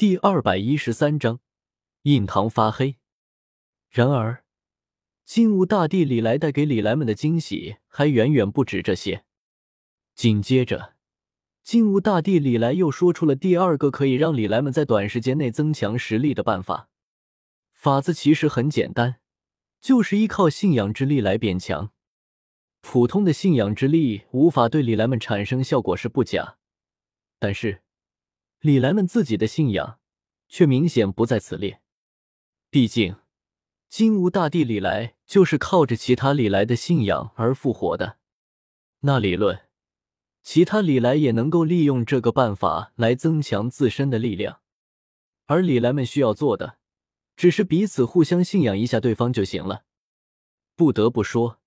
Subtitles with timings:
[0.00, 1.40] 第二百一十三章，
[2.04, 2.96] 印堂发黑。
[3.90, 4.44] 然而，
[5.26, 9.26] 金乌大帝李来带给李来们的惊喜还远远不止这些。
[10.14, 10.94] 紧接着，
[11.62, 16.88] 金乌大帝李来又说出了第二个可以让李来们在短时间内增强实力的办法。
[17.74, 19.16] 法子其实很简单，
[19.82, 21.90] 就是依靠信仰之力来变强。
[22.80, 26.56] 普通的信仰之力无法对李来们产生效果是不假，
[27.38, 27.82] 但是。
[28.60, 29.98] 李来们自己的信仰
[30.46, 31.80] 却明显不在此列，
[32.68, 33.16] 毕竟
[33.88, 38.18] 金吾大帝李来就是靠着其他李来的信仰而复活的。
[39.00, 39.62] 那理论，
[40.42, 44.60] 其他李来也能够利用这个办法来增强自身的力量，
[45.46, 46.76] 而李来们需要做的
[47.34, 49.84] 只是彼此互相信仰一下对方就行了。
[50.76, 51.60] 不得不说，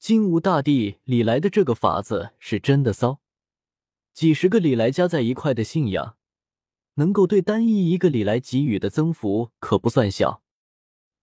[0.00, 3.20] 金吾大帝李来的这个法子是真的骚，
[4.12, 6.16] 几十个李来加在一块的信仰。
[6.94, 10.42] 能够对单一一个里来给予的增幅可不算小。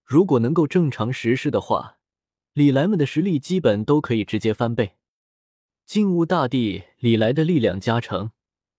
[0.04, 1.98] 如果能够正常实施的话，
[2.54, 4.98] 李来们的实力基本都可以直接翻倍。
[5.86, 8.32] 金乌大帝李来的力量加成，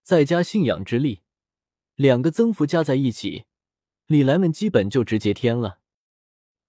[0.02, 1.20] 再加信仰之力，
[1.94, 3.44] 两个增幅加在一起，
[4.06, 5.80] 李来们基本就直接天了。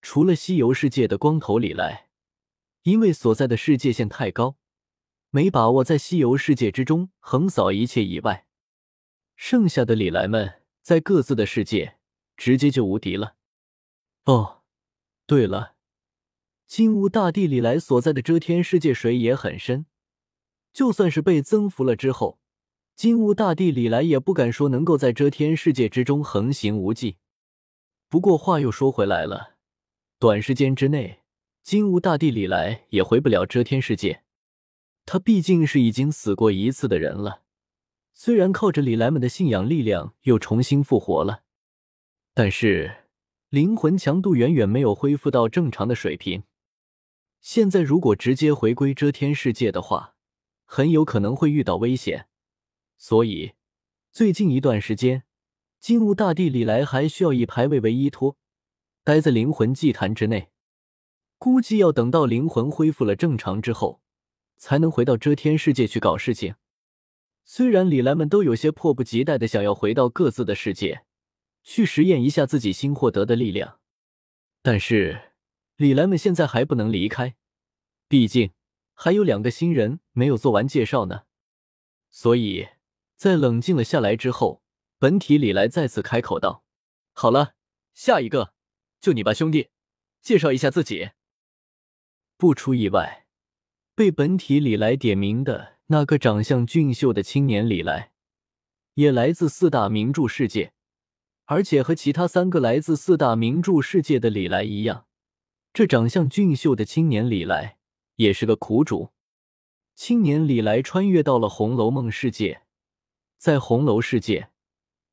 [0.02, 2.08] 除了西游世界的光头李来，
[2.84, 4.58] 因为所在的世界线太高，
[5.30, 8.48] 没把握在西游世界之中横扫一切以外。
[9.46, 11.98] 剩下的李来们在各自的世界
[12.38, 13.36] 直接就无敌了。
[14.24, 14.62] 哦，
[15.28, 15.76] 对了，
[16.66, 19.86] 金乌大帝李来所在的遮天世界水也很深，
[20.72, 22.40] 就算是被增幅了之后，
[22.96, 27.18] 金乌大帝李来也不敢说能够在遮天世界之中横行无忌。
[28.08, 29.56] 不过话又说回来了，
[30.20, 31.20] 短时间之内，
[31.62, 34.24] 金乌大帝李来也回不了遮天世界，
[35.06, 37.43] 他毕竟是已经死过一次的人了。
[38.14, 41.44] 虽然靠着李莱们的信仰力量又重新复活了，
[42.34, 43.08] 但是
[43.50, 46.44] 灵魂强度远远没有恢复到正常的水平。
[47.42, 50.16] 现在如果直接回归遮天世界的话，
[50.64, 52.28] 很有可能会遇到危险。
[52.98, 53.54] 所以
[54.12, 55.24] 最近一段时间，
[55.80, 58.38] 金乌大帝李来还需要以牌位为依托，
[59.04, 60.52] 待在灵魂祭坛之内。
[61.38, 64.02] 估计要等到灵魂恢复了正常之后，
[64.56, 66.56] 才能回到遮天世界去搞事情。
[67.46, 71.06] 虽然李来们都有些迫不及待的想要回到各自的世界，
[71.62, 73.80] 去实验一下自己新获得的力量，
[74.62, 75.34] 但是
[75.76, 77.36] 李来们现在还不能离开，
[78.08, 78.52] 毕竟
[78.94, 81.24] 还有两个新人没有做完介绍呢。
[82.10, 82.70] 所以
[83.16, 84.64] 在冷静了下来之后，
[84.98, 86.64] 本体李来再次开口道
[87.12, 87.56] ：“好了，
[87.94, 88.54] 下一个
[89.02, 89.70] 就你吧，兄弟，
[90.22, 91.12] 介绍一下自己。”
[92.38, 93.28] 不出意外，
[93.96, 95.73] 被本体李来点名的。
[95.88, 98.14] 那个长相俊秀的青年李来，
[98.94, 100.74] 也来自四大名著世界，
[101.46, 105.06] 而且和其他三个来自四大名著世界的李来一样，
[105.74, 107.78] 这长相俊秀的青年李来
[108.16, 109.10] 也是个苦主。
[109.94, 112.64] 青年李来穿越到了《红楼梦》世界，
[113.38, 114.50] 在红楼世界，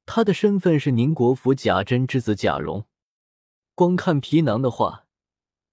[0.06, 2.86] 他的身份是宁国府贾珍之子贾蓉。
[3.74, 5.06] 光看皮囊的话，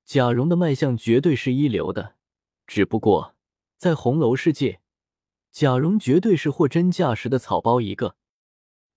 [0.03, 2.15] 贾蓉的脉象绝对是一流的，
[2.65, 3.35] 只不过
[3.77, 4.81] 在红楼世界。
[5.51, 8.15] 贾蓉绝对是货真价实的草包一个，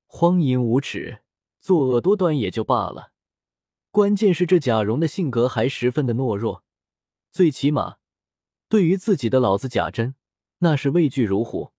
[0.06, 1.22] 荒淫无耻、
[1.58, 3.12] 作恶多端也就罢了，
[3.90, 6.62] 关键是这贾蓉的性格还十分的懦弱，
[7.30, 7.96] 最起码
[8.68, 10.14] 对于自己的老子贾珍，
[10.58, 11.72] 那是畏惧如虎。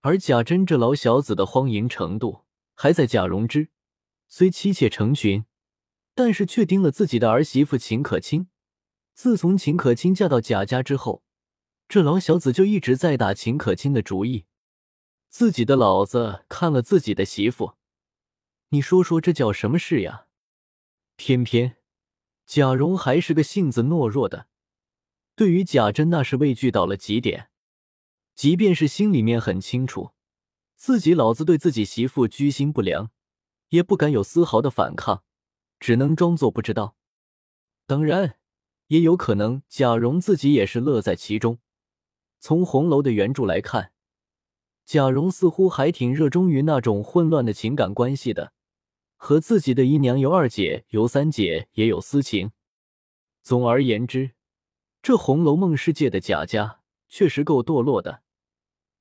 [0.00, 3.68] 而贾珍这老小子的荒淫程度，还在贾蓉之，
[4.28, 5.44] 虽妻妾成群，
[6.14, 8.48] 但是却盯了自己的儿媳妇秦可卿。
[9.12, 11.22] 自从秦可卿嫁到贾家之后。
[11.90, 14.44] 这老小子就一直在打秦可卿的主意，
[15.28, 17.72] 自己的老子看了自己的媳妇，
[18.68, 20.28] 你说说这叫什么事呀？
[21.16, 21.78] 偏偏
[22.46, 24.46] 贾蓉还是个性子懦弱的，
[25.34, 27.50] 对于贾珍那是畏惧到了极点，
[28.36, 30.12] 即便是心里面很清楚
[30.76, 33.10] 自己老子对自己媳妇居心不良，
[33.70, 35.24] 也不敢有丝毫的反抗，
[35.80, 36.94] 只能装作不知道。
[37.88, 38.38] 当然，
[38.86, 41.58] 也有可能贾蓉自己也是乐在其中。
[42.40, 43.92] 从红楼的原著来看，
[44.86, 48.54] 贾蓉似乎还挺热衷于那种混乱的情感关系的，
[49.16, 52.52] 和自己的姨娘尤二姐、尤三姐也有私情。
[53.42, 54.30] 总而言之，
[55.02, 58.22] 这《红楼梦》世界的贾家确实够堕落的。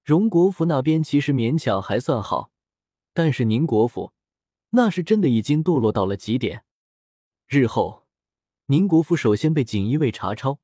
[0.04, 2.52] 荣国府那边其实勉强还算好，
[3.14, 4.12] 但是宁国府
[4.72, 6.66] 那是真的已经堕落到了极点。
[7.48, 8.06] 日后，
[8.66, 10.60] 宁国府首先被锦衣卫查抄，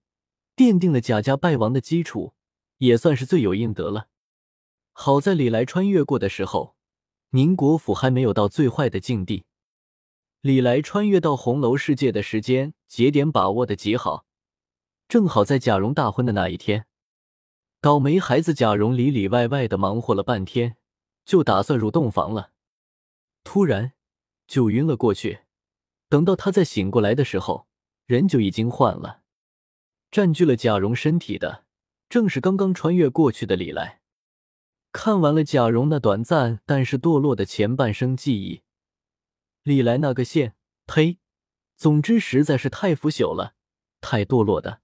[0.57, 2.35] 奠定了贾家败亡的基础。
[2.77, 4.07] 也算是罪有应得了。
[4.92, 6.75] 好在李来穿越过的时候，
[7.31, 9.45] 宁国府还没有到最坏的境地。
[10.42, 14.25] 李来穿越到红楼世界的时间节点把握的极好，
[15.07, 16.86] 正好在贾蓉大婚的那一天。
[17.81, 20.77] 倒霉孩子贾蓉里里外外的忙活了半天，
[21.25, 22.51] 就打算入洞房了，
[23.44, 23.94] 突然
[24.48, 25.42] 就晕了过去。
[26.07, 27.68] 等到他再醒过来的时候，
[28.06, 29.24] 人就已经换了。
[30.10, 31.65] 占据了贾蓉身体的，
[32.10, 34.02] 正是刚刚穿越过去的李来。
[34.92, 38.62] 看完了贾蓉那短暂但是堕落的前半生记忆，
[39.63, 40.56] 李来那个线，
[40.86, 41.19] 呸！
[41.75, 43.56] 总之实在是太腐朽了，
[44.00, 44.80] 太堕落的。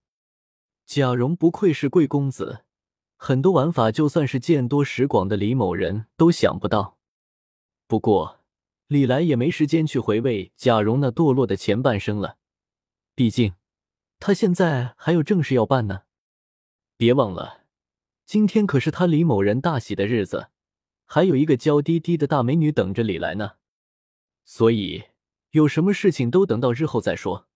[0.86, 2.66] 贾蓉不愧是贵公子，
[3.16, 6.98] 很多玩法就算是见多识广的李某人都想不到。
[7.88, 8.42] 不过
[8.88, 12.38] 李来也没时间去回味贾蓉那堕落的前半生了，
[13.16, 13.54] 毕竟
[14.20, 16.02] 他现在还有正事要办呢。
[17.02, 17.64] 别忘了。
[18.28, 20.50] 今天可是他李某人大喜的日子，
[21.06, 23.54] 还有一个娇滴滴的大美女等着李来呢。
[24.46, 25.06] 所以
[25.50, 27.48] 有什么事情都等到日后再说。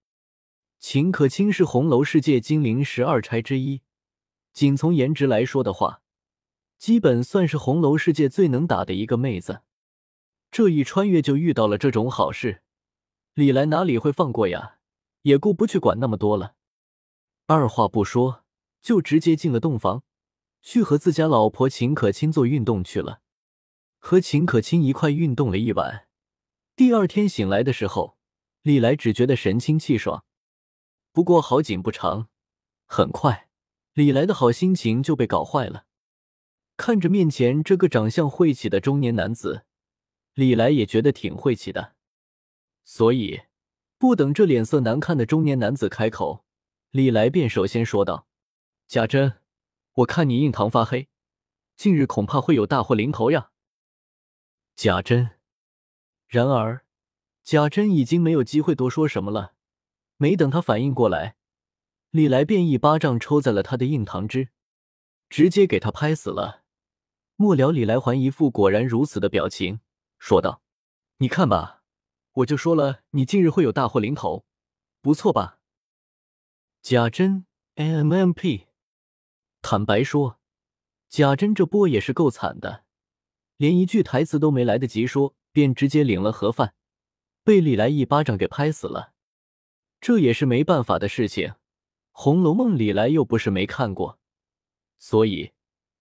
[0.79, 3.83] 秦可卿是红楼世界金陵十二钗之一，
[4.51, 6.01] 仅从颜值来说的话，
[6.79, 9.61] 基本算是红楼世界最能打的一个妹子。
[10.49, 12.63] 这一穿越就遇到了这种好事，
[13.35, 14.77] 李来哪里会放过呀？
[15.21, 16.55] 也顾不去管那么多了，
[17.45, 18.43] 二话不说
[18.85, 20.03] 就直接进了洞房。
[20.61, 23.21] 去和自家老婆秦可卿做运动去了，
[23.97, 26.07] 和秦可卿一块运动了一晚。
[26.75, 28.17] 第二天醒来的时候，
[28.61, 30.23] 李来只觉得神清气爽。
[31.11, 32.29] 不过好景不长，
[32.85, 33.47] 很快
[33.93, 35.85] 李来的好心情就被搞坏了。
[36.77, 39.65] 看着面前这个长相晦气的中年男子，
[40.33, 41.95] 李来也觉得挺晦气的。
[42.83, 43.41] 所以
[43.97, 46.43] 不等这脸色难看的中年男子开口，
[46.91, 48.27] 李来便首先说道
[48.87, 49.39] ：“贾珍。”
[49.95, 51.07] 我看你印堂发黑，
[51.77, 53.51] 近日恐怕会有大祸临头呀。
[54.75, 55.37] 贾珍，
[56.27, 56.85] 然而
[57.43, 59.53] 贾珍已经没有机会多说什么了。
[60.17, 61.37] 没等他反应过来，
[62.09, 64.49] 李来便一巴掌抽在了他的印堂之，
[65.29, 66.65] 直接给他拍死了。
[67.37, 69.79] 末了，李来还一副果然如此的表情，
[70.19, 70.61] 说道
[71.19, 71.83] ：“你看吧，
[72.33, 74.45] 我就说了，你近日会有大祸临头，
[74.99, 75.59] 不错吧？”
[76.83, 77.45] 贾珍
[77.75, 78.67] ，M M P。
[79.67, 80.39] 坦白说，
[81.09, 82.83] 贾珍这波也是够惨的，
[83.57, 86.75] 连一句台词都没来得及说，便直接领了盒饭，
[87.43, 89.13] 被李来一巴掌给拍死了。
[89.99, 91.47] 这也是没办法的事情，
[92.11, 94.19] 《红楼梦》李来又不是没看过，
[94.99, 95.53] 所以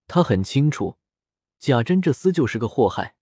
[0.06, 0.99] 他很清楚
[1.58, 3.17] 贾珍这厮就是个祸害，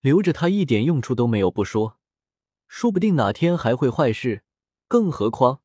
[0.00, 1.98] 留着他一点用处都没有不说，
[2.66, 4.42] 说不定哪天还会坏事。
[4.88, 5.60] 更何况。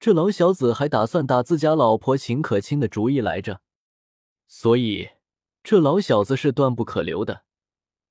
[0.00, 3.60] 这老小子还打算打自家老婆秦可卿的主意来着，
[4.46, 5.10] 所以
[5.64, 7.42] 这老小子是断不可留的，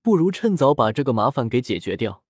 [0.02, 2.26] 不如趁早把这个麻烦给解决掉。